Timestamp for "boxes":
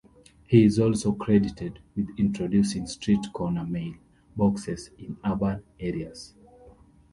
4.35-4.89